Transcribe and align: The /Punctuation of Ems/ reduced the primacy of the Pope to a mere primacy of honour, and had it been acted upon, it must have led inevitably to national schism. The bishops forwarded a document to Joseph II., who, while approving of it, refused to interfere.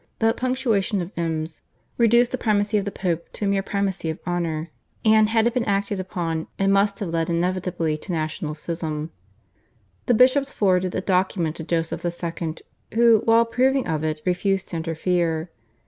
The 0.17 0.33
/Punctuation 0.33 0.99
of 0.99 1.11
Ems/ 1.15 1.61
reduced 1.99 2.31
the 2.31 2.37
primacy 2.39 2.75
of 2.79 2.85
the 2.85 2.91
Pope 2.91 3.31
to 3.33 3.45
a 3.45 3.47
mere 3.47 3.61
primacy 3.61 4.09
of 4.09 4.17
honour, 4.25 4.71
and 5.05 5.29
had 5.29 5.45
it 5.45 5.53
been 5.53 5.63
acted 5.65 5.99
upon, 5.99 6.47
it 6.57 6.69
must 6.69 6.97
have 7.01 7.09
led 7.09 7.29
inevitably 7.29 7.99
to 7.99 8.11
national 8.11 8.55
schism. 8.55 9.11
The 10.07 10.15
bishops 10.15 10.51
forwarded 10.51 10.95
a 10.95 11.01
document 11.01 11.57
to 11.57 11.63
Joseph 11.63 12.03
II., 12.03 12.55
who, 12.95 13.21
while 13.25 13.41
approving 13.43 13.85
of 13.85 14.03
it, 14.03 14.23
refused 14.25 14.69
to 14.69 14.77
interfere. 14.77 15.51